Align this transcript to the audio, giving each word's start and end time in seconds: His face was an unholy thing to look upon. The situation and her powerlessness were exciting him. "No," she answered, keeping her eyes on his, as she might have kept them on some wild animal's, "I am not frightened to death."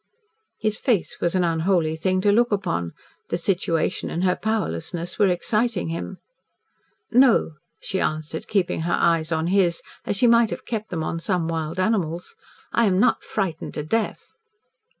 His 0.59 0.79
face 0.79 1.19
was 1.21 1.35
an 1.35 1.43
unholy 1.43 1.95
thing 1.95 2.21
to 2.21 2.31
look 2.31 2.51
upon. 2.51 2.93
The 3.29 3.37
situation 3.37 4.09
and 4.09 4.23
her 4.23 4.35
powerlessness 4.35 5.19
were 5.19 5.27
exciting 5.27 5.89
him. 5.89 6.17
"No," 7.11 7.57
she 7.79 7.99
answered, 8.01 8.47
keeping 8.47 8.81
her 8.81 8.97
eyes 8.97 9.31
on 9.31 9.45
his, 9.45 9.83
as 10.03 10.17
she 10.17 10.25
might 10.25 10.49
have 10.49 10.65
kept 10.65 10.89
them 10.89 11.03
on 11.03 11.19
some 11.19 11.47
wild 11.47 11.79
animal's, 11.79 12.35
"I 12.73 12.85
am 12.85 12.99
not 12.99 13.23
frightened 13.23 13.75
to 13.75 13.83
death." 13.83 14.33